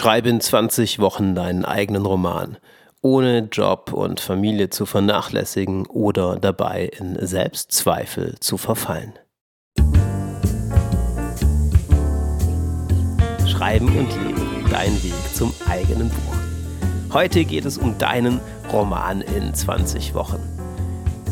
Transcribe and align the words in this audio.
Schreibe 0.00 0.30
in 0.30 0.40
20 0.40 0.98
Wochen 0.98 1.34
deinen 1.34 1.66
eigenen 1.66 2.06
Roman, 2.06 2.56
ohne 3.02 3.40
Job 3.52 3.92
und 3.92 4.18
Familie 4.18 4.70
zu 4.70 4.86
vernachlässigen 4.86 5.84
oder 5.84 6.36
dabei 6.36 6.86
in 6.86 7.18
Selbstzweifel 7.20 8.36
zu 8.40 8.56
verfallen. 8.56 9.12
Schreiben 13.46 13.88
und 13.88 14.08
Leben, 14.24 14.64
dein 14.70 15.02
Weg 15.02 15.34
zum 15.34 15.52
eigenen 15.68 16.08
Buch. 16.08 17.12
Heute 17.12 17.44
geht 17.44 17.66
es 17.66 17.76
um 17.76 17.98
deinen 17.98 18.40
Roman 18.72 19.20
in 19.20 19.52
20 19.52 20.14
Wochen. 20.14 20.59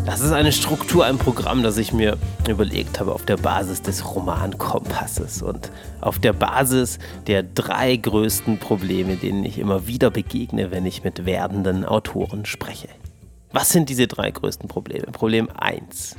Das 0.08 0.20
ist 0.20 0.32
eine 0.32 0.52
Struktur, 0.52 1.04
ein 1.04 1.18
Programm, 1.18 1.62
das 1.62 1.76
ich 1.76 1.92
mir 1.92 2.16
überlegt 2.48 2.98
habe 2.98 3.12
auf 3.12 3.26
der 3.26 3.36
Basis 3.36 3.82
des 3.82 4.14
Romankompasses 4.14 5.42
und 5.42 5.70
auf 6.00 6.18
der 6.18 6.32
Basis 6.32 6.98
der 7.26 7.42
drei 7.42 7.94
größten 7.94 8.56
Probleme, 8.56 9.16
denen 9.16 9.44
ich 9.44 9.58
immer 9.58 9.86
wieder 9.86 10.10
begegne, 10.10 10.70
wenn 10.70 10.86
ich 10.86 11.04
mit 11.04 11.26
werdenden 11.26 11.84
Autoren 11.84 12.46
spreche. 12.46 12.88
Was 13.52 13.68
sind 13.68 13.90
diese 13.90 14.06
drei 14.06 14.30
größten 14.30 14.66
Probleme? 14.66 15.08
Problem 15.12 15.50
1. 15.54 16.16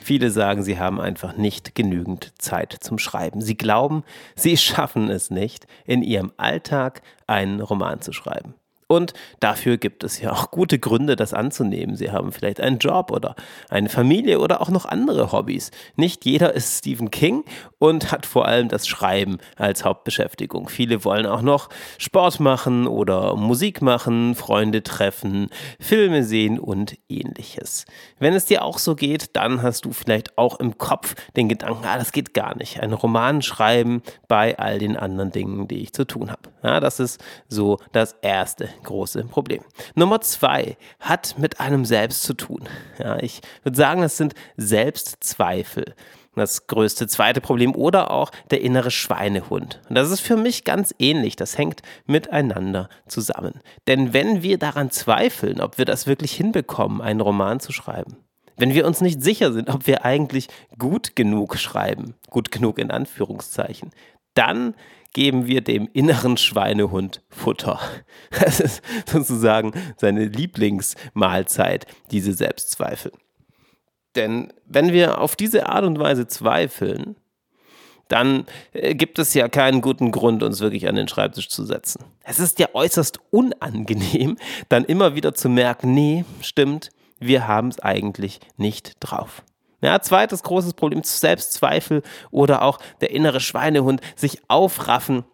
Viele 0.00 0.30
sagen, 0.30 0.62
sie 0.62 0.78
haben 0.78 0.98
einfach 0.98 1.36
nicht 1.36 1.74
genügend 1.74 2.32
Zeit 2.38 2.74
zum 2.80 2.96
Schreiben. 2.96 3.42
Sie 3.42 3.58
glauben, 3.58 4.02
sie 4.34 4.56
schaffen 4.56 5.10
es 5.10 5.30
nicht, 5.30 5.66
in 5.84 6.02
ihrem 6.02 6.32
Alltag 6.38 7.02
einen 7.26 7.60
Roman 7.60 8.00
zu 8.00 8.14
schreiben. 8.14 8.54
Und 8.86 9.14
dafür 9.40 9.76
gibt 9.76 10.04
es 10.04 10.20
ja 10.20 10.32
auch 10.32 10.50
gute 10.50 10.78
Gründe, 10.78 11.16
das 11.16 11.34
anzunehmen. 11.34 11.96
Sie 11.96 12.10
haben 12.10 12.32
vielleicht 12.32 12.60
einen 12.60 12.78
Job 12.78 13.10
oder 13.10 13.34
eine 13.68 13.88
Familie 13.88 14.40
oder 14.40 14.60
auch 14.60 14.70
noch 14.70 14.84
andere 14.84 15.32
Hobbys. 15.32 15.70
Nicht 15.96 16.24
jeder 16.24 16.54
ist 16.54 16.78
Stephen 16.78 17.10
King 17.10 17.44
und 17.78 18.12
hat 18.12 18.26
vor 18.26 18.46
allem 18.46 18.68
das 18.68 18.86
Schreiben 18.86 19.38
als 19.56 19.84
Hauptbeschäftigung. 19.84 20.68
Viele 20.68 21.04
wollen 21.04 21.26
auch 21.26 21.42
noch 21.42 21.68
Sport 21.98 22.40
machen 22.40 22.86
oder 22.86 23.36
Musik 23.36 23.82
machen, 23.82 24.34
Freunde 24.34 24.82
treffen, 24.82 25.48
Filme 25.78 26.24
sehen 26.24 26.58
und 26.58 26.96
ähnliches. 27.08 27.84
Wenn 28.18 28.34
es 28.34 28.46
dir 28.46 28.64
auch 28.64 28.78
so 28.78 28.94
geht, 28.94 29.36
dann 29.36 29.62
hast 29.62 29.84
du 29.84 29.92
vielleicht 29.92 30.38
auch 30.38 30.60
im 30.60 30.78
Kopf 30.78 31.14
den 31.36 31.48
Gedanken, 31.48 31.84
ah, 31.84 31.98
das 31.98 32.12
geht 32.12 32.34
gar 32.34 32.56
nicht. 32.56 32.80
Einen 32.80 32.94
Roman 32.94 33.42
schreiben 33.42 34.02
bei 34.28 34.58
all 34.58 34.78
den 34.78 34.96
anderen 34.96 35.30
Dingen, 35.30 35.68
die 35.68 35.82
ich 35.82 35.92
zu 35.92 36.06
tun 36.06 36.30
habe. 36.30 36.50
Ja, 36.62 36.80
das 36.80 37.00
ist 37.00 37.22
so 37.48 37.78
das 37.92 38.14
Erste 38.22 38.68
große 38.84 39.24
Problem. 39.24 39.62
Nummer 39.94 40.20
zwei 40.20 40.76
hat 41.00 41.38
mit 41.38 41.60
einem 41.60 41.84
selbst 41.84 42.22
zu 42.22 42.34
tun. 42.34 42.68
Ja, 42.98 43.18
ich 43.18 43.40
würde 43.62 43.76
sagen, 43.76 44.02
das 44.02 44.16
sind 44.16 44.34
Selbstzweifel. 44.56 45.94
Das 46.36 46.66
größte 46.66 47.06
zweite 47.06 47.40
Problem 47.40 47.76
oder 47.76 48.10
auch 48.10 48.30
der 48.50 48.60
innere 48.60 48.90
Schweinehund. 48.90 49.80
Und 49.88 49.94
das 49.94 50.10
ist 50.10 50.20
für 50.20 50.36
mich 50.36 50.64
ganz 50.64 50.92
ähnlich. 50.98 51.36
Das 51.36 51.56
hängt 51.56 51.82
miteinander 52.06 52.88
zusammen. 53.06 53.60
Denn 53.86 54.12
wenn 54.12 54.42
wir 54.42 54.58
daran 54.58 54.90
zweifeln, 54.90 55.60
ob 55.60 55.78
wir 55.78 55.84
das 55.84 56.06
wirklich 56.06 56.32
hinbekommen, 56.32 57.00
einen 57.00 57.20
Roman 57.20 57.60
zu 57.60 57.72
schreiben, 57.72 58.16
wenn 58.56 58.74
wir 58.74 58.86
uns 58.86 59.00
nicht 59.00 59.22
sicher 59.22 59.52
sind, 59.52 59.70
ob 59.70 59.86
wir 59.86 60.04
eigentlich 60.04 60.48
gut 60.78 61.16
genug 61.16 61.56
schreiben, 61.56 62.14
gut 62.30 62.50
genug 62.50 62.78
in 62.78 62.90
Anführungszeichen, 62.90 63.90
dann 64.34 64.74
geben 65.14 65.46
wir 65.46 65.62
dem 65.62 65.88
inneren 65.94 66.36
Schweinehund 66.36 67.22
Futter. 67.30 67.80
Das 68.38 68.60
ist 68.60 68.82
sozusagen 69.06 69.72
seine 69.96 70.24
Lieblingsmahlzeit, 70.24 71.86
diese 72.10 72.32
Selbstzweifel. 72.32 73.12
Denn 74.16 74.52
wenn 74.66 74.92
wir 74.92 75.20
auf 75.20 75.36
diese 75.36 75.68
Art 75.68 75.84
und 75.84 75.98
Weise 75.98 76.26
zweifeln, 76.26 77.16
dann 78.08 78.46
äh, 78.72 78.94
gibt 78.94 79.18
es 79.18 79.34
ja 79.34 79.48
keinen 79.48 79.80
guten 79.80 80.10
Grund, 80.10 80.42
uns 80.42 80.60
wirklich 80.60 80.88
an 80.88 80.96
den 80.96 81.08
Schreibtisch 81.08 81.48
zu 81.48 81.64
setzen. 81.64 82.04
Es 82.22 82.40
ist 82.40 82.58
ja 82.58 82.68
äußerst 82.72 83.20
unangenehm, 83.30 84.36
dann 84.68 84.84
immer 84.84 85.14
wieder 85.14 85.34
zu 85.34 85.48
merken, 85.48 85.94
nee, 85.94 86.24
stimmt, 86.40 86.90
wir 87.18 87.46
haben 87.48 87.68
es 87.68 87.78
eigentlich 87.80 88.40
nicht 88.56 88.96
drauf. 89.00 89.42
Ja, 89.84 90.00
zweites 90.00 90.42
großes 90.42 90.72
Problem, 90.72 91.02
Selbstzweifel 91.04 92.02
oder 92.30 92.62
auch 92.62 92.78
der 93.02 93.10
innere 93.10 93.38
Schweinehund, 93.38 94.00
sich 94.16 94.40
aufraffen, 94.48 95.24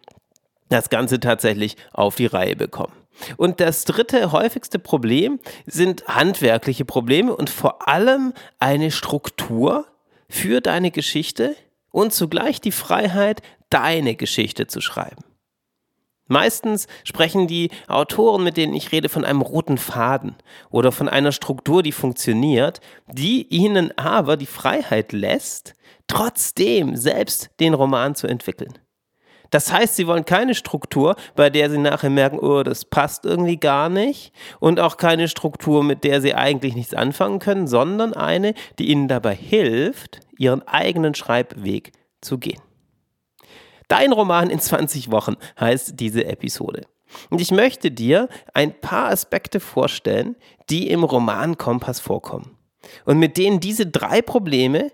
das 0.67 0.89
Ganze 0.89 1.21
tatsächlich 1.21 1.77
auf 1.93 2.15
die 2.15 2.25
Reihe 2.25 2.57
bekommen. 2.57 2.91
Und 3.37 3.61
das 3.61 3.85
dritte 3.85 4.33
häufigste 4.33 4.77
Problem 4.77 5.39
sind 5.65 6.05
handwerkliche 6.05 6.83
Probleme 6.83 7.33
und 7.33 7.49
vor 7.49 7.87
allem 7.87 8.33
eine 8.59 8.91
Struktur 8.91 9.85
für 10.27 10.59
deine 10.59 10.91
Geschichte 10.91 11.55
und 11.89 12.11
zugleich 12.11 12.59
die 12.59 12.73
Freiheit, 12.73 13.41
deine 13.69 14.15
Geschichte 14.15 14.67
zu 14.67 14.81
schreiben. 14.81 15.23
Meistens 16.31 16.87
sprechen 17.03 17.47
die 17.47 17.71
Autoren, 17.89 18.45
mit 18.45 18.55
denen 18.55 18.73
ich 18.73 18.93
rede, 18.93 19.09
von 19.09 19.25
einem 19.25 19.41
roten 19.41 19.77
Faden 19.77 20.37
oder 20.69 20.93
von 20.93 21.09
einer 21.09 21.33
Struktur, 21.33 21.83
die 21.83 21.91
funktioniert, 21.91 22.79
die 23.11 23.47
ihnen 23.49 23.91
aber 23.97 24.37
die 24.37 24.45
Freiheit 24.45 25.11
lässt, 25.11 25.73
trotzdem 26.07 26.95
selbst 26.95 27.49
den 27.59 27.73
Roman 27.73 28.15
zu 28.15 28.27
entwickeln. 28.27 28.79
Das 29.49 29.73
heißt, 29.73 29.97
sie 29.97 30.07
wollen 30.07 30.23
keine 30.23 30.55
Struktur, 30.55 31.17
bei 31.35 31.49
der 31.49 31.69
sie 31.69 31.77
nachher 31.77 32.09
merken, 32.09 32.39
oh, 32.39 32.63
das 32.63 32.85
passt 32.85 33.25
irgendwie 33.25 33.57
gar 33.57 33.89
nicht. 33.89 34.31
Und 34.61 34.79
auch 34.79 34.95
keine 34.95 35.27
Struktur, 35.27 35.83
mit 35.83 36.05
der 36.05 36.21
sie 36.21 36.33
eigentlich 36.33 36.75
nichts 36.75 36.93
anfangen 36.93 37.39
können, 37.39 37.67
sondern 37.67 38.13
eine, 38.13 38.53
die 38.79 38.87
ihnen 38.87 39.09
dabei 39.09 39.35
hilft, 39.35 40.21
ihren 40.37 40.65
eigenen 40.65 41.13
Schreibweg 41.13 41.91
zu 42.21 42.37
gehen. 42.37 42.61
Dein 43.91 44.13
Roman 44.13 44.49
in 44.49 44.61
20 44.61 45.11
Wochen 45.11 45.35
heißt 45.59 45.99
diese 45.99 46.23
Episode. 46.23 46.83
Und 47.29 47.41
ich 47.41 47.51
möchte 47.51 47.91
dir 47.91 48.29
ein 48.53 48.79
paar 48.79 49.09
Aspekte 49.09 49.59
vorstellen, 49.59 50.37
die 50.69 50.89
im 50.89 51.03
Roman 51.03 51.57
Kompass 51.57 51.99
vorkommen. 51.99 52.57
Und 53.03 53.19
mit 53.19 53.35
denen 53.35 53.59
diese 53.59 53.85
drei 53.85 54.21
Probleme, 54.21 54.93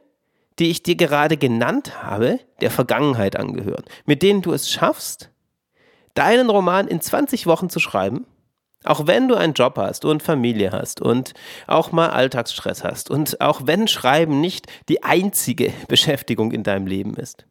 die 0.58 0.72
ich 0.72 0.82
dir 0.82 0.96
gerade 0.96 1.38
genannt 1.38 2.02
habe, 2.02 2.40
der 2.60 2.72
Vergangenheit 2.72 3.36
angehören. 3.36 3.84
Mit 4.08 4.24
denen 4.24 4.42
du 4.42 4.52
es 4.52 4.72
schaffst, 4.72 5.30
deinen 6.16 6.50
Roman 6.50 6.88
in 6.88 7.00
20 7.00 7.46
Wochen 7.46 7.70
zu 7.70 7.80
schreiben, 7.80 8.26
auch 8.84 9.06
wenn 9.06 9.28
du 9.28 9.36
einen 9.36 9.54
Job 9.54 9.78
hast 9.78 10.06
und 10.06 10.24
Familie 10.24 10.72
hast 10.72 11.04
und 11.04 11.36
auch 11.68 11.92
mal 11.92 12.10
Alltagsstress 12.10 12.84
hast 12.84 13.12
und 13.12 13.42
auch 13.42 13.62
wenn 13.66 13.88
Schreiben 13.88 14.42
nicht 14.42 14.66
die 14.90 15.04
einzige 15.04 15.72
Beschäftigung 15.88 16.52
in 16.52 16.64
deinem 16.64 16.88
Leben 16.88 17.14
ist 17.14 17.46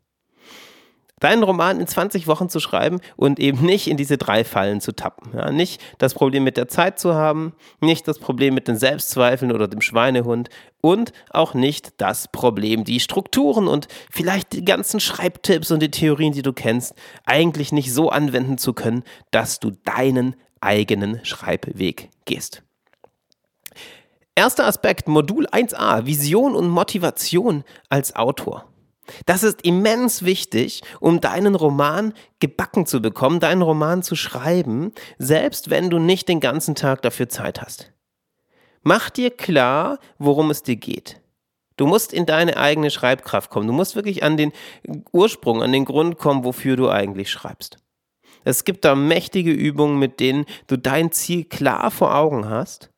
deinen 1.21 1.43
Roman 1.43 1.81
in 1.81 1.87
20 1.87 2.27
Wochen 2.27 2.49
zu 2.49 2.61
schreiben 2.61 3.01
und 3.17 3.41
eben 3.41 3.65
nicht 3.65 3.89
in 3.89 3.97
diese 3.97 4.19
drei 4.19 4.45
Fallen 4.45 4.81
zu 4.81 4.93
tappen. 4.93 5.33
Ja, 5.35 5.51
nicht 5.51 5.81
das 5.99 6.13
Problem 6.13 6.45
mit 6.45 6.57
der 6.57 6.69
Zeit 6.69 6.99
zu 6.99 7.15
haben, 7.15 7.55
nicht 7.81 8.07
das 8.07 8.19
Problem 8.19 8.55
mit 8.55 8.69
den 8.69 8.77
Selbstzweifeln 8.77 9.51
oder 9.51 9.67
dem 9.67 9.81
Schweinehund 9.81 10.51
und 10.83 11.13
auch 11.31 11.55
nicht 11.55 12.01
das 12.01 12.29
Problem, 12.29 12.85
die 12.85 13.01
Strukturen 13.01 13.67
und 13.67 13.89
vielleicht 14.11 14.53
die 14.53 14.65
ganzen 14.65 15.01
Schreibtipps 15.01 15.71
und 15.71 15.81
die 15.81 15.91
Theorien, 15.91 16.33
die 16.33 16.43
du 16.43 16.53
kennst, 16.53 16.95
eigentlich 17.25 17.73
nicht 17.73 17.93
so 17.93 18.11
anwenden 18.11 18.59
zu 18.59 18.75
können, 18.75 19.03
dass 19.31 19.59
du 19.59 19.71
deinen 19.71 20.37
eigenen 20.61 21.25
Schreibweg 21.25 22.11
gehst. 22.27 22.63
Erster 24.35 24.67
Aspekt, 24.67 25.09
Modul 25.09 25.47
1a, 25.47 26.05
Vision 26.05 26.55
und 26.55 26.69
Motivation 26.69 27.65
als 27.89 28.15
Autor. 28.15 28.67
Das 29.25 29.43
ist 29.43 29.63
immens 29.63 30.25
wichtig, 30.25 30.83
um 31.01 31.21
deinen 31.21 31.55
Roman 31.55 32.13
gebacken 32.41 32.87
zu 32.87 33.01
bekommen, 33.01 33.41
deinen 33.41 33.63
Roman 33.63 34.03
zu 34.03 34.17
schreiben, 34.17 34.93
selbst 35.19 35.71
wenn 35.71 35.91
du 35.91 35.99
nicht 35.99 36.29
den 36.29 36.41
ganzen 36.41 36.75
Tag 36.75 37.03
dafür 37.03 37.29
Zeit 37.29 37.61
hast. 37.61 37.93
Mach 38.83 39.11
dir 39.11 39.31
klar, 39.31 39.99
worum 40.19 40.51
es 40.51 40.63
dir 40.63 40.77
geht. 40.77 41.21
Du 41.77 41.87
musst 41.87 42.13
in 42.13 42.25
deine 42.25 42.57
eigene 42.57 42.91
Schreibkraft 42.91 43.51
kommen. 43.51 43.67
Du 43.67 43.73
musst 43.73 43.97
wirklich 43.97 44.23
an 44.23 44.37
den 44.37 44.53
Ursprung, 45.13 45.63
an 45.63 45.73
den 45.73 45.85
Grund 45.85 46.19
kommen, 46.19 46.45
wofür 46.45 46.77
du 46.77 46.89
eigentlich 46.89 47.31
schreibst. 47.31 47.79
Es 48.45 48.65
gibt 48.65 48.85
da 48.85 48.95
mächtige 48.95 49.51
Übungen, 49.51 49.99
mit 49.99 50.21
denen 50.21 50.47
du 50.69 50.79
dein 50.79 51.13
Ziel 51.13 51.45
klar 51.45 51.91
vor 51.91 52.15
Augen 52.15 52.49
hast 52.49 52.91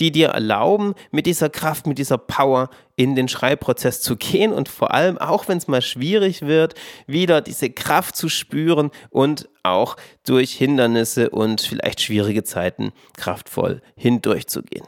die 0.00 0.12
dir 0.12 0.28
erlauben, 0.28 0.94
mit 1.10 1.26
dieser 1.26 1.50
Kraft, 1.50 1.86
mit 1.86 1.98
dieser 1.98 2.18
Power 2.18 2.70
in 2.96 3.14
den 3.14 3.28
Schreibprozess 3.28 4.00
zu 4.00 4.16
gehen 4.16 4.52
und 4.52 4.68
vor 4.68 4.92
allem, 4.92 5.18
auch 5.18 5.48
wenn 5.48 5.58
es 5.58 5.68
mal 5.68 5.82
schwierig 5.82 6.42
wird, 6.42 6.74
wieder 7.06 7.40
diese 7.40 7.70
Kraft 7.70 8.16
zu 8.16 8.28
spüren 8.28 8.90
und 9.10 9.48
auch 9.62 9.96
durch 10.24 10.52
Hindernisse 10.52 11.30
und 11.30 11.60
vielleicht 11.60 12.00
schwierige 12.00 12.44
Zeiten 12.44 12.92
kraftvoll 13.16 13.82
hindurchzugehen. 13.96 14.86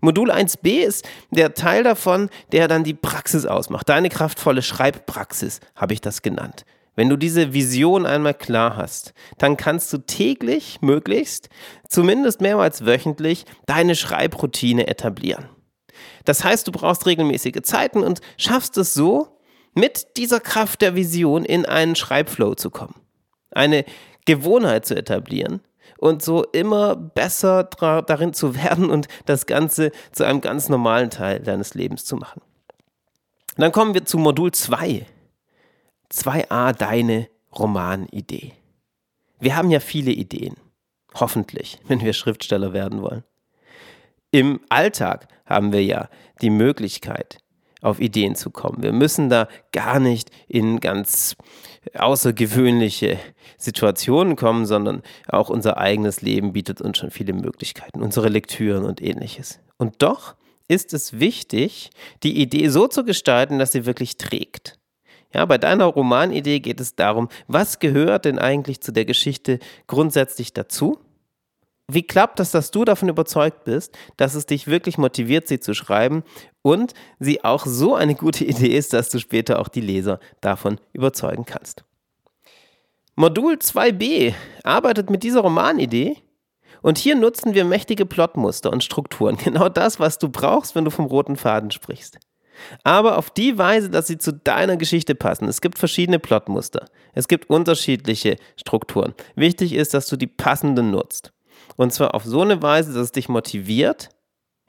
Modul 0.00 0.30
1b 0.30 0.82
ist 0.82 1.06
der 1.30 1.54
Teil 1.54 1.82
davon, 1.82 2.30
der 2.52 2.68
dann 2.68 2.84
die 2.84 2.94
Praxis 2.94 3.44
ausmacht. 3.44 3.88
Deine 3.88 4.08
kraftvolle 4.08 4.62
Schreibpraxis 4.62 5.60
habe 5.76 5.92
ich 5.92 6.00
das 6.00 6.22
genannt. 6.22 6.64
Wenn 7.00 7.08
du 7.08 7.16
diese 7.16 7.54
Vision 7.54 8.04
einmal 8.04 8.34
klar 8.34 8.76
hast, 8.76 9.14
dann 9.38 9.56
kannst 9.56 9.90
du 9.90 10.04
täglich, 10.04 10.82
möglichst, 10.82 11.48
zumindest 11.88 12.42
mehrmals 12.42 12.84
wöchentlich, 12.84 13.46
deine 13.64 13.96
Schreibroutine 13.96 14.86
etablieren. 14.86 15.48
Das 16.26 16.44
heißt, 16.44 16.68
du 16.68 16.72
brauchst 16.72 17.06
regelmäßige 17.06 17.62
Zeiten 17.62 18.02
und 18.02 18.20
schaffst 18.36 18.76
es 18.76 18.92
so, 18.92 19.38
mit 19.72 20.18
dieser 20.18 20.40
Kraft 20.40 20.82
der 20.82 20.94
Vision 20.94 21.46
in 21.46 21.64
einen 21.64 21.96
Schreibflow 21.96 22.54
zu 22.54 22.68
kommen. 22.68 22.96
Eine 23.50 23.86
Gewohnheit 24.26 24.84
zu 24.84 24.94
etablieren 24.94 25.62
und 25.96 26.22
so 26.22 26.44
immer 26.52 26.96
besser 26.96 27.64
darin 27.64 28.34
zu 28.34 28.54
werden 28.62 28.90
und 28.90 29.08
das 29.24 29.46
Ganze 29.46 29.90
zu 30.12 30.24
einem 30.24 30.42
ganz 30.42 30.68
normalen 30.68 31.08
Teil 31.08 31.40
deines 31.40 31.72
Lebens 31.72 32.04
zu 32.04 32.16
machen. 32.16 32.42
dann 33.56 33.72
kommen 33.72 33.94
wir 33.94 34.04
zu 34.04 34.18
Modul 34.18 34.52
2. 34.52 35.06
2a, 36.12 36.72
deine 36.72 37.28
Romanidee. 37.56 38.52
Wir 39.38 39.56
haben 39.56 39.70
ja 39.70 39.80
viele 39.80 40.12
Ideen. 40.12 40.56
Hoffentlich, 41.14 41.78
wenn 41.88 42.00
wir 42.00 42.12
Schriftsteller 42.12 42.72
werden 42.72 43.02
wollen. 43.02 43.24
Im 44.30 44.60
Alltag 44.68 45.26
haben 45.44 45.72
wir 45.72 45.82
ja 45.84 46.08
die 46.40 46.50
Möglichkeit, 46.50 47.38
auf 47.82 48.00
Ideen 48.00 48.34
zu 48.34 48.50
kommen. 48.50 48.82
Wir 48.82 48.92
müssen 48.92 49.28
da 49.28 49.48
gar 49.72 50.00
nicht 50.00 50.30
in 50.48 50.80
ganz 50.80 51.36
außergewöhnliche 51.94 53.18
Situationen 53.56 54.36
kommen, 54.36 54.66
sondern 54.66 55.02
auch 55.28 55.48
unser 55.48 55.78
eigenes 55.78 56.20
Leben 56.20 56.52
bietet 56.52 56.80
uns 56.80 56.98
schon 56.98 57.10
viele 57.10 57.32
Möglichkeiten, 57.32 58.02
unsere 58.02 58.28
Lektüren 58.28 58.84
und 58.84 59.00
ähnliches. 59.00 59.60
Und 59.78 60.02
doch 60.02 60.36
ist 60.68 60.92
es 60.94 61.18
wichtig, 61.18 61.90
die 62.22 62.40
Idee 62.40 62.68
so 62.68 62.86
zu 62.86 63.04
gestalten, 63.04 63.58
dass 63.58 63.72
sie 63.72 63.86
wirklich 63.86 64.18
trägt. 64.18 64.78
Ja, 65.32 65.44
bei 65.44 65.58
deiner 65.58 65.86
Romanidee 65.86 66.60
geht 66.60 66.80
es 66.80 66.96
darum, 66.96 67.28
was 67.46 67.78
gehört 67.78 68.24
denn 68.24 68.38
eigentlich 68.38 68.80
zu 68.80 68.92
der 68.92 69.04
Geschichte 69.04 69.60
grundsätzlich 69.86 70.52
dazu? 70.52 70.98
Wie 71.92 72.02
klappt 72.02 72.38
das, 72.38 72.52
dass 72.52 72.70
du 72.70 72.84
davon 72.84 73.08
überzeugt 73.08 73.64
bist, 73.64 73.96
dass 74.16 74.34
es 74.34 74.46
dich 74.46 74.68
wirklich 74.68 74.96
motiviert, 74.96 75.48
sie 75.48 75.58
zu 75.58 75.74
schreiben 75.74 76.22
und 76.62 76.94
sie 77.18 77.42
auch 77.44 77.66
so 77.66 77.94
eine 77.94 78.14
gute 78.14 78.44
Idee 78.46 78.76
ist, 78.76 78.92
dass 78.92 79.10
du 79.10 79.18
später 79.18 79.58
auch 79.58 79.68
die 79.68 79.80
Leser 79.80 80.20
davon 80.40 80.78
überzeugen 80.92 81.44
kannst? 81.44 81.84
Modul 83.16 83.54
2b 83.54 84.34
arbeitet 84.62 85.10
mit 85.10 85.22
dieser 85.22 85.40
Romanidee 85.40 86.16
und 86.80 86.96
hier 86.96 87.16
nutzen 87.16 87.54
wir 87.54 87.64
mächtige 87.64 88.06
Plotmuster 88.06 88.72
und 88.72 88.84
Strukturen. 88.84 89.36
Genau 89.44 89.68
das, 89.68 90.00
was 90.00 90.18
du 90.18 90.28
brauchst, 90.28 90.74
wenn 90.74 90.84
du 90.84 90.90
vom 90.90 91.06
roten 91.06 91.36
Faden 91.36 91.70
sprichst. 91.70 92.18
Aber 92.84 93.18
auf 93.18 93.30
die 93.30 93.58
Weise, 93.58 93.90
dass 93.90 94.06
sie 94.06 94.18
zu 94.18 94.32
deiner 94.32 94.76
Geschichte 94.76 95.14
passen. 95.14 95.48
Es 95.48 95.60
gibt 95.60 95.78
verschiedene 95.78 96.18
Plotmuster. 96.18 96.86
Es 97.12 97.28
gibt 97.28 97.50
unterschiedliche 97.50 98.36
Strukturen. 98.56 99.14
Wichtig 99.34 99.72
ist, 99.72 99.94
dass 99.94 100.06
du 100.08 100.16
die 100.16 100.26
passenden 100.26 100.90
nutzt. 100.90 101.32
Und 101.76 101.92
zwar 101.92 102.14
auf 102.14 102.24
so 102.24 102.42
eine 102.42 102.62
Weise, 102.62 102.92
dass 102.92 103.04
es 103.04 103.12
dich 103.12 103.28
motiviert, 103.28 104.10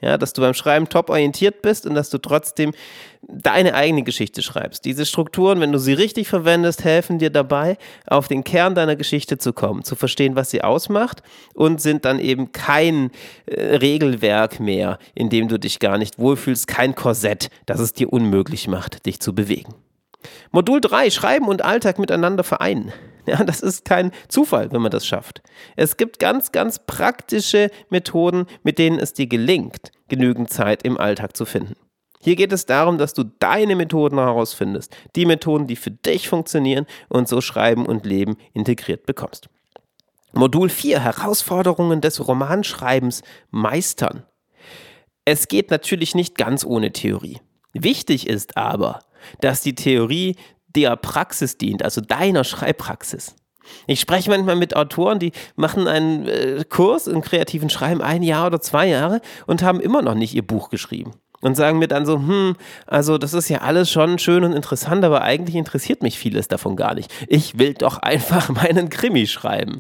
ja, 0.02 0.18
dass 0.18 0.34
du 0.34 0.42
beim 0.42 0.54
Schreiben 0.54 0.90
top 0.90 1.10
orientiert 1.10 1.62
bist 1.62 1.86
und 1.86 1.96
dass 1.96 2.10
du 2.10 2.18
trotzdem 2.18 2.74
deine 3.22 3.76
eigene 3.76 4.04
Geschichte 4.04 4.42
schreibst. 4.42 4.84
Diese 4.86 5.06
Strukturen, 5.06 5.62
wenn 5.62 5.72
du 5.72 5.78
sie 5.78 5.94
richtig 5.94 6.28
verwendest, 6.28 6.84
helfen 6.84 7.20
dir 7.20 7.30
dabei, 7.30 7.78
auf 8.08 8.28
den 8.28 8.44
Kern 8.44 8.76
deiner 8.76 8.96
Geschichte 8.96 9.38
zu 9.38 9.54
kommen, 9.54 9.84
zu 9.84 9.96
verstehen, 9.96 10.36
was 10.36 10.50
sie 10.50 10.64
ausmacht 10.64 11.22
und 11.54 11.82
sind 11.82 12.06
dann 12.06 12.20
eben 12.20 12.52
kein 12.52 13.12
äh, 13.46 13.76
Regelwerk 13.78 14.60
mehr, 14.60 14.98
in 15.14 15.30
dem 15.30 15.48
du 15.48 15.60
dich 15.60 15.80
gar 15.80 15.98
nicht 15.98 16.20
wohlfühlst, 16.20 16.68
kein 16.68 16.96
Korsett, 16.96 17.50
das 17.66 17.80
es 17.80 17.94
dir 17.94 18.12
unmöglich 18.12 18.68
macht, 18.68 19.06
dich 19.06 19.20
zu 19.20 19.34
bewegen. 19.36 19.76
Modul 20.52 20.82
3, 20.82 21.10
Schreiben 21.10 21.48
und 21.48 21.64
Alltag 21.64 22.00
miteinander 22.00 22.44
vereinen. 22.44 22.92
Ja, 23.32 23.46
das 23.46 23.62
ist 23.62 23.86
kein 23.86 24.12
Zufall, 24.28 24.74
wenn 24.74 24.82
man 24.82 24.92
das 24.92 25.08
schafft. 25.08 25.42
Es 25.78 25.96
gibt 25.96 26.20
ganz, 26.20 26.52
ganz 26.52 26.80
praktische 26.80 27.72
Methoden, 27.90 28.46
mit 28.64 28.78
denen 28.78 29.00
es 29.00 29.14
dir 29.14 29.28
gelingt, 29.28 29.94
genügend 30.10 30.50
Zeit 30.50 30.84
im 30.84 30.98
Alltag 30.98 31.38
zu 31.38 31.46
finden. 31.46 31.76
Hier 32.20 32.36
geht 32.36 32.52
es 32.52 32.66
darum, 32.66 32.98
dass 32.98 33.14
du 33.14 33.24
deine 33.24 33.78
Methoden 33.78 34.18
herausfindest, 34.18 34.94
die 35.16 35.26
Methoden, 35.26 35.66
die 35.66 35.78
für 35.78 35.92
dich 35.92 36.28
funktionieren 36.28 36.86
und 37.08 37.30
so 37.30 37.40
Schreiben 37.40 37.86
und 37.86 38.06
Leben 38.06 38.36
integriert 38.52 39.06
bekommst. 39.06 39.48
Modul 40.34 40.68
4, 40.68 41.00
Herausforderungen 41.00 42.02
des 42.02 42.28
Romanschreibens 42.28 43.22
meistern. 43.50 44.26
Es 45.24 45.48
geht 45.48 45.72
natürlich 45.72 46.16
nicht 46.16 46.38
ganz 46.38 46.66
ohne 46.66 46.92
Theorie. 46.92 47.40
Wichtig 47.72 48.28
ist 48.28 48.58
aber, 48.58 49.00
dass 49.40 49.62
die 49.62 49.76
Theorie 49.76 50.36
der 50.76 50.96
Praxis 50.96 51.58
dient, 51.58 51.84
also 51.84 52.02
deiner 52.02 52.44
Schreibpraxis. 52.44 53.36
Ich 53.88 54.00
spreche 54.00 54.30
manchmal 54.30 54.56
mit 54.56 54.76
Autoren, 54.76 55.20
die 55.20 55.32
machen 55.56 55.88
einen 55.88 56.28
äh, 56.28 56.64
Kurs 56.68 57.08
im 57.08 57.22
kreativen 57.22 57.70
Schreiben 57.70 58.02
ein 58.02 58.24
Jahr 58.24 58.48
oder 58.48 58.62
zwei 58.62 58.88
Jahre 58.88 59.22
und 59.48 59.64
haben 59.64 59.80
immer 59.80 60.02
noch 60.02 60.16
nicht 60.16 60.34
ihr 60.34 60.46
Buch 60.46 60.70
geschrieben. 60.70 61.12
Und 61.44 61.56
sagen 61.56 61.80
mir 61.80 61.88
dann 61.88 62.06
so, 62.06 62.18
hm, 62.18 62.56
also 62.86 63.18
das 63.18 63.34
ist 63.34 63.50
ja 63.50 63.62
alles 63.62 63.90
schon 63.90 64.20
schön 64.20 64.44
und 64.44 64.54
interessant, 64.54 65.04
aber 65.04 65.24
eigentlich 65.24 65.56
interessiert 65.56 66.04
mich 66.04 66.20
vieles 66.20 66.48
davon 66.48 66.76
gar 66.76 66.94
nicht. 66.94 67.12
Ich 67.28 67.58
will 67.58 67.74
doch 67.74 67.98
einfach 68.04 68.50
meinen 68.50 68.90
Krimi 68.90 69.26
schreiben. 69.26 69.80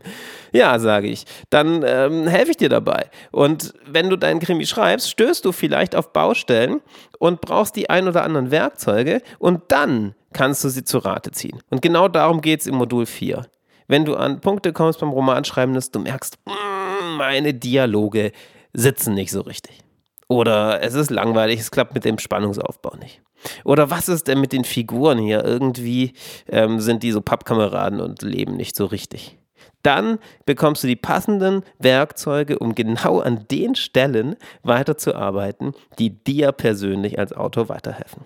Ja, 0.51 0.79
sage 0.79 1.07
ich, 1.07 1.25
dann 1.51 1.83
ähm, 1.85 2.27
helfe 2.27 2.51
ich 2.51 2.57
dir 2.57 2.69
dabei. 2.69 3.11
Und 3.31 3.75
wenn 3.85 4.09
du 4.09 4.15
deinen 4.15 4.39
Krimi 4.39 4.65
schreibst, 4.65 5.11
stößt 5.11 5.45
du 5.45 5.51
vielleicht 5.51 5.95
auf 5.95 6.13
Baustellen 6.13 6.81
und 7.19 7.41
brauchst 7.41 7.75
die 7.75 7.91
ein 7.91 8.07
oder 8.07 8.23
anderen 8.23 8.49
Werkzeuge 8.49 9.21
und 9.37 9.61
dann 9.67 10.15
kannst 10.33 10.63
du 10.63 10.69
sie 10.69 10.83
zu 10.83 10.99
Rate 10.99 11.31
ziehen. 11.31 11.59
Und 11.69 11.81
genau 11.81 12.07
darum 12.07 12.41
geht 12.41 12.61
es 12.61 12.67
im 12.67 12.75
Modul 12.75 13.05
4. 13.05 13.45
Wenn 13.87 14.05
du 14.05 14.15
an 14.15 14.39
Punkte 14.41 14.73
kommst 14.73 14.99
beim 14.99 15.09
Romanschreiben, 15.09 15.75
dass 15.75 15.91
du 15.91 15.99
merkst, 15.99 16.37
mm, 16.45 17.17
meine 17.17 17.53
Dialoge 17.53 18.31
sitzen 18.73 19.13
nicht 19.13 19.31
so 19.31 19.41
richtig. 19.41 19.79
Oder 20.27 20.81
es 20.81 20.93
ist 20.93 21.09
langweilig, 21.09 21.59
es 21.59 21.71
klappt 21.71 21.93
mit 21.93 22.05
dem 22.05 22.17
Spannungsaufbau 22.17 22.95
nicht. 22.95 23.21
Oder 23.65 23.89
was 23.89 24.07
ist 24.07 24.27
denn 24.27 24.39
mit 24.39 24.53
den 24.53 24.63
Figuren 24.63 25.17
hier? 25.17 25.43
Irgendwie 25.43 26.13
ähm, 26.47 26.79
sind 26.79 27.03
die 27.03 27.11
so 27.11 27.21
Pappkameraden 27.21 27.99
und 27.99 28.21
leben 28.21 28.55
nicht 28.55 28.75
so 28.75 28.85
richtig. 28.85 29.37
Dann 29.83 30.19
bekommst 30.45 30.83
du 30.83 30.87
die 30.87 30.95
passenden 30.95 31.63
Werkzeuge, 31.79 32.59
um 32.59 32.75
genau 32.75 33.19
an 33.19 33.45
den 33.49 33.75
Stellen 33.75 34.35
weiterzuarbeiten, 34.63 35.73
die 35.99 36.23
dir 36.23 36.51
persönlich 36.51 37.17
als 37.19 37.33
Autor 37.33 37.67
weiterhelfen. 37.67 38.23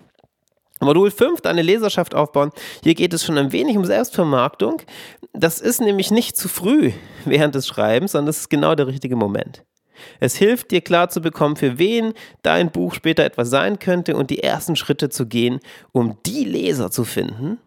Modul 0.80 1.10
5, 1.10 1.40
deine 1.40 1.62
Leserschaft 1.62 2.14
aufbauen. 2.14 2.50
Hier 2.82 2.94
geht 2.94 3.14
es 3.14 3.24
schon 3.24 3.38
ein 3.38 3.52
wenig 3.52 3.76
um 3.76 3.84
Selbstvermarktung. 3.84 4.82
Das 5.32 5.60
ist 5.60 5.80
nämlich 5.80 6.10
nicht 6.10 6.36
zu 6.36 6.48
früh 6.48 6.92
während 7.24 7.54
des 7.54 7.66
Schreibens, 7.66 8.12
sondern 8.12 8.26
das 8.26 8.38
ist 8.38 8.50
genau 8.50 8.74
der 8.74 8.86
richtige 8.86 9.16
Moment. 9.16 9.64
Es 10.20 10.36
hilft 10.36 10.70
dir 10.70 10.82
klar 10.82 11.08
zu 11.08 11.20
bekommen, 11.20 11.56
für 11.56 11.78
wen 11.78 12.12
dein 12.42 12.70
Buch 12.70 12.94
später 12.94 13.24
etwas 13.24 13.48
sein 13.48 13.78
könnte 13.78 14.16
und 14.16 14.28
die 14.28 14.42
ersten 14.42 14.76
Schritte 14.76 15.08
zu 15.08 15.26
gehen, 15.26 15.60
um 15.92 16.18
die 16.26 16.44
Leser 16.44 16.90
zu 16.90 17.04
finden, 17.04 17.58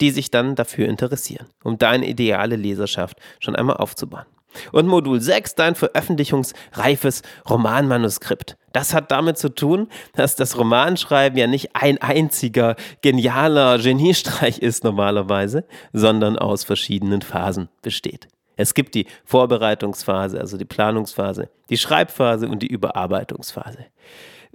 die 0.00 0.10
sich 0.10 0.30
dann 0.30 0.56
dafür 0.56 0.88
interessieren, 0.88 1.46
um 1.62 1.78
deine 1.78 2.08
ideale 2.08 2.56
Leserschaft 2.56 3.18
schon 3.40 3.54
einmal 3.56 3.76
aufzubauen. 3.76 4.26
Und 4.72 4.86
Modul 4.86 5.20
6, 5.20 5.54
dein 5.54 5.74
veröffentlichungsreifes 5.74 7.22
Romanmanuskript. 7.48 8.56
Das 8.72 8.94
hat 8.94 9.10
damit 9.10 9.38
zu 9.38 9.54
tun, 9.54 9.88
dass 10.14 10.36
das 10.36 10.58
Romanschreiben 10.58 11.38
ja 11.38 11.46
nicht 11.46 11.74
ein 11.74 11.98
einziger 11.98 12.76
genialer 13.02 13.78
Geniestreich 13.78 14.58
ist 14.58 14.84
normalerweise, 14.84 15.64
sondern 15.92 16.38
aus 16.38 16.64
verschiedenen 16.64 17.22
Phasen 17.22 17.68
besteht. 17.82 18.28
Es 18.56 18.74
gibt 18.74 18.94
die 18.94 19.06
Vorbereitungsphase, 19.24 20.38
also 20.38 20.56
die 20.56 20.64
Planungsphase, 20.64 21.48
die 21.70 21.78
Schreibphase 21.78 22.48
und 22.48 22.60
die 22.62 22.66
Überarbeitungsphase. 22.66 23.86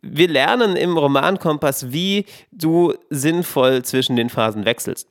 Wir 0.02 0.28
lernen 0.28 0.76
im 0.76 0.98
Romankompass, 0.98 1.94
wie 1.94 2.26
du 2.52 2.94
sinnvoll 3.10 3.84
zwischen 3.84 4.18
den 4.18 4.30
Phasen 4.30 4.66
wechselst. 4.66 5.08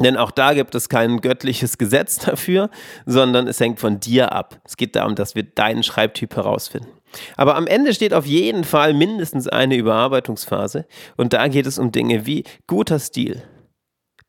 Denn 0.00 0.16
auch 0.16 0.32
da 0.32 0.54
gibt 0.54 0.74
es 0.74 0.88
kein 0.88 1.20
göttliches 1.20 1.78
Gesetz 1.78 2.18
dafür, 2.18 2.70
sondern 3.06 3.46
es 3.46 3.60
hängt 3.60 3.78
von 3.78 4.00
dir 4.00 4.32
ab. 4.32 4.60
Es 4.64 4.76
geht 4.76 4.96
darum, 4.96 5.14
dass 5.14 5.34
wir 5.34 5.44
deinen 5.44 5.82
Schreibtyp 5.82 6.34
herausfinden. 6.34 6.88
Aber 7.36 7.54
am 7.54 7.68
Ende 7.68 7.94
steht 7.94 8.12
auf 8.12 8.26
jeden 8.26 8.64
Fall 8.64 8.92
mindestens 8.92 9.46
eine 9.46 9.76
Überarbeitungsphase 9.76 10.86
und 11.16 11.32
da 11.32 11.46
geht 11.46 11.66
es 11.66 11.78
um 11.78 11.92
Dinge 11.92 12.26
wie 12.26 12.42
guter 12.66 12.98
Stil, 12.98 13.42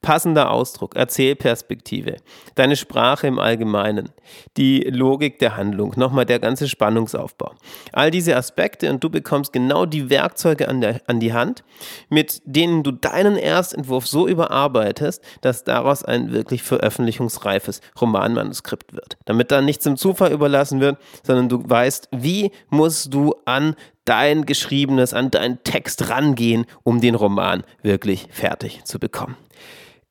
passender 0.05 0.51
Ausdruck, 0.51 0.95
Erzählperspektive, 0.95 2.17
deine 2.53 2.75
Sprache 2.75 3.25
im 3.25 3.39
Allgemeinen, 3.39 4.09
die 4.55 4.81
Logik 4.81 5.39
der 5.39 5.57
Handlung, 5.57 5.93
nochmal 5.97 6.27
der 6.27 6.37
ganze 6.37 6.69
Spannungsaufbau. 6.69 7.53
All 7.91 8.11
diese 8.11 8.37
Aspekte 8.37 8.91
und 8.91 9.03
du 9.03 9.09
bekommst 9.09 9.51
genau 9.51 9.87
die 9.87 10.11
Werkzeuge 10.11 10.69
an, 10.69 10.79
der, 10.79 11.01
an 11.07 11.19
die 11.19 11.33
Hand, 11.33 11.63
mit 12.07 12.43
denen 12.45 12.83
du 12.83 12.91
deinen 12.91 13.35
Erstentwurf 13.35 14.05
so 14.05 14.27
überarbeitest, 14.27 15.23
dass 15.41 15.63
daraus 15.63 16.05
ein 16.05 16.31
wirklich 16.31 16.61
veröffentlichungsreifes 16.61 17.81
Romanmanuskript 17.99 18.93
wird. 18.93 19.17
Damit 19.25 19.49
dann 19.49 19.65
nichts 19.65 19.87
im 19.87 19.97
Zufall 19.97 20.31
überlassen 20.31 20.81
wird, 20.81 20.99
sondern 21.23 21.49
du 21.49 21.67
weißt, 21.67 22.09
wie 22.11 22.51
musst 22.69 23.11
du 23.11 23.33
an 23.45 23.75
dein 24.05 24.45
Geschriebenes, 24.45 25.15
an 25.15 25.31
deinen 25.31 25.63
Text 25.63 26.09
rangehen, 26.09 26.65
um 26.83 27.01
den 27.01 27.15
Roman 27.15 27.63
wirklich 27.81 28.27
fertig 28.29 28.85
zu 28.85 28.99
bekommen. 28.99 29.35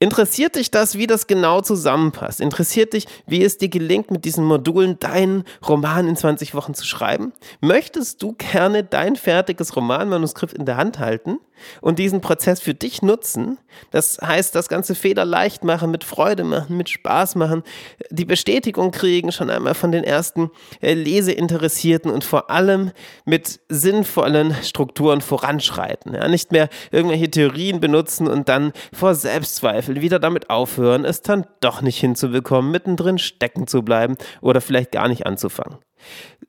Interessiert 0.01 0.57
dich 0.57 0.73
das, 0.73 0.99
wie 0.99 1.07
das 1.07 1.29
genau 1.29 1.61
zusammenpasst? 1.61 2.41
Interessiert 2.41 2.95
dich, 2.95 3.07
wie 3.27 3.45
es 3.45 3.59
dir 3.59 3.69
gelingt, 3.69 4.11
mit 4.11 4.25
diesen 4.25 4.45
Modulen 4.45 4.99
deinen 4.99 5.45
Roman 5.67 6.09
in 6.09 6.17
20 6.17 6.55
Wochen 6.55 6.75
zu 6.75 6.85
schreiben? 6.85 7.33
Möchtest 7.61 8.21
du 8.21 8.33
gerne 8.33 8.83
dein 8.83 9.15
fertiges 9.15 9.77
Romanmanuskript 9.77 10.53
in 10.53 10.67
der 10.67 10.77
Hand 10.77 10.99
halten 10.99 11.39
und 11.81 12.01
diesen 12.01 12.21
Prozess 12.21 12.61
für 12.61 12.75
dich 12.75 13.03
nutzen? 13.03 13.59
Das 13.93 14.19
heißt, 14.21 14.55
das 14.55 14.69
ganze 14.69 14.97
Fehler 14.97 15.25
leicht 15.25 15.63
machen, 15.63 15.93
mit 15.93 16.03
Freude 16.03 16.43
machen, 16.43 16.77
mit 16.77 16.89
Spaß 16.91 17.37
machen, 17.37 17.63
die 18.11 18.25
Bestätigung 18.25 18.91
kriegen 18.91 19.31
schon 19.31 19.49
einmal 19.49 19.75
von 19.75 19.93
den 19.93 20.03
ersten 20.03 20.51
äh, 20.81 20.95
Leseinteressierten 20.95 22.11
und 22.11 22.25
vor 22.25 22.51
allem 22.51 22.91
mit 23.25 23.61
sinnvollen 23.69 24.55
Strukturen 24.63 25.21
voranschreiten. 25.21 26.15
Ja, 26.15 26.27
nicht 26.27 26.51
mehr 26.51 26.69
irgendwelche 26.91 27.31
Theorien 27.31 27.79
benutzen 27.79 28.27
und 28.27 28.49
dann 28.49 28.73
vor 28.93 29.15
Selbstzweifel 29.15 29.84
Zweifel 29.85 30.01
wieder 30.01 30.19
damit 30.19 30.49
aufhören, 30.49 31.05
es 31.05 31.21
dann 31.21 31.47
doch 31.61 31.83
nicht 31.83 31.99
hinzubekommen, 31.99 32.71
mittendrin 32.71 33.19
stecken 33.19 33.67
zu 33.67 33.83
bleiben 33.83 34.17
oder 34.41 34.63
vielleicht 34.63 34.93
gar 34.93 35.09
nicht 35.09 35.27
anzufangen. 35.27 35.77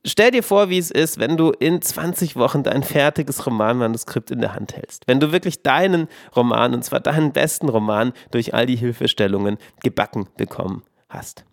Stell 0.05 0.31
dir 0.31 0.41
vor, 0.43 0.69
wie 0.69 0.77
es 0.77 0.89
ist, 0.89 1.19
wenn 1.19 1.35
du 1.35 1.51
in 1.51 1.81
20 1.81 2.37
Wochen 2.37 2.63
dein 2.63 2.83
fertiges 2.83 3.45
Romanmanuskript 3.45 4.31
in 4.31 4.39
der 4.39 4.53
Hand 4.53 4.77
hältst. 4.77 5.03
Wenn 5.07 5.19
du 5.19 5.33
wirklich 5.33 5.63
deinen 5.63 6.07
Roman, 6.35 6.73
und 6.73 6.83
zwar 6.83 7.01
deinen 7.01 7.33
besten 7.33 7.67
Roman, 7.67 8.13
durch 8.31 8.53
all 8.53 8.65
die 8.65 8.77
Hilfestellungen 8.77 9.57
gebacken 9.81 10.27
bekommen 10.37 10.83
hast. 11.15 11.45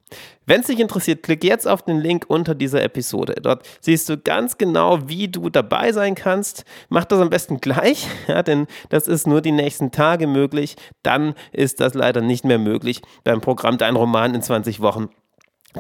Wenn 0.47 0.61
es 0.61 0.67
dich 0.67 0.81
interessiert, 0.81 1.23
klick 1.23 1.45
jetzt 1.45 1.67
auf 1.67 1.83
den 1.83 1.99
Link 1.99 2.25
unter 2.29 2.55
dieser 2.55 2.83
Episode. 2.83 3.37
Dort 3.41 3.67
siehst 3.81 4.09
du 4.09 4.19
ganz 4.19 4.59
genau, 4.59 5.09
wie 5.09 5.29
du 5.29 5.49
dabei 5.49 5.93
sein 5.93 6.15
kannst. 6.15 6.65
Mach 6.89 7.05
das 7.05 7.21
am 7.21 7.31
besten 7.31 7.61
gleich, 7.61 8.07
ja, 8.29 8.43
denn 8.43 8.67
das 8.91 9.07
ist 9.07 9.27
nur 9.27 9.41
die 9.41 9.53
nächsten 9.53 9.91
Tage 9.91 10.27
möglich. 10.27 10.77
Dann 11.03 11.35
ist 11.53 11.81
das 11.81 11.95
leider 11.95 12.21
nicht 12.21 12.45
mehr 12.45 12.59
möglich 12.59 13.03
beim 13.25 13.41
Programm 13.41 13.79
Dein 13.79 13.97
Roman 13.97 14.35
in 14.35 14.43
20 14.43 14.81
Wochen 14.81 15.09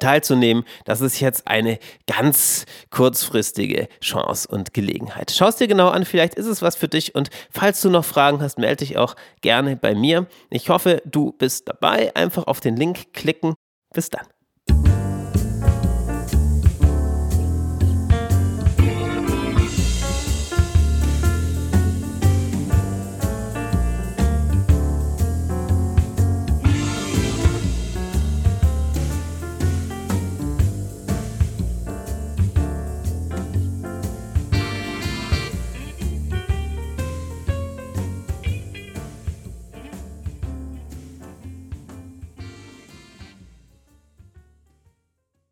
teilzunehmen. 0.01 0.65
Das 0.87 1.01
ist 1.01 1.21
jetzt 1.21 1.47
eine 1.47 1.79
ganz 2.07 2.65
kurzfristige 2.91 3.89
Chance 4.01 4.49
und 4.49 4.73
Gelegenheit. 4.73 5.33
Schau 5.37 5.49
es 5.49 5.57
dir 5.57 5.69
genau 5.69 5.89
an, 5.89 6.07
vielleicht 6.07 6.35
ist 6.35 6.47
es 6.47 6.62
was 6.62 6.77
für 6.77 6.89
dich 6.89 7.15
und 7.15 7.29
falls 7.51 7.81
du 7.83 7.91
noch 7.91 8.05
Fragen 8.05 8.41
hast, 8.41 8.59
melde 8.59 8.77
dich 8.77 8.97
auch 8.97 9.17
gerne 9.43 9.77
bei 9.77 9.95
mir. 9.95 10.27
Ich 10.49 10.71
hoffe, 10.71 11.03
du 11.05 11.33
bist 11.33 11.69
dabei. 11.69 12.15
Einfach 12.17 12.47
auf 12.47 12.61
den 12.61 12.77
Link 12.77 13.12
klicken 13.12 13.55
bis 13.93 14.11
dann. 14.11 14.27